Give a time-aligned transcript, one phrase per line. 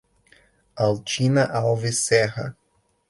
[0.77, 2.57] Altina Alves Serra